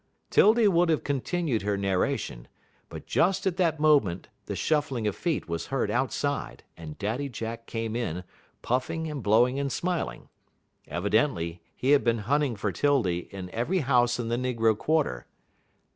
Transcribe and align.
'Tildy 0.31 0.67
would 0.67 0.89
have 0.89 1.03
continued 1.03 1.61
her 1.61 1.77
narration, 1.77 2.47
but 2.89 3.05
just 3.05 3.45
at 3.45 3.57
that 3.57 3.79
moment 3.79 4.29
the 4.47 4.55
shuffling 4.55 5.05
of 5.05 5.15
feet 5.15 5.47
was 5.47 5.67
heard 5.67 5.91
outside, 5.91 6.63
and 6.75 6.97
Daddy 6.97 7.29
Jack 7.29 7.67
came 7.67 7.95
in, 7.95 8.23
puffing 8.63 9.07
and 9.11 9.21
blowing 9.21 9.59
and 9.59 9.71
smiling. 9.71 10.27
Evidently 10.87 11.61
he 11.75 11.91
had 11.91 12.03
been 12.03 12.17
hunting 12.17 12.55
for 12.55 12.71
'Tildy 12.71 13.29
in 13.31 13.51
every 13.51 13.81
house 13.81 14.17
in 14.17 14.27
the 14.29 14.37
negro 14.37 14.75
quarter. 14.75 15.27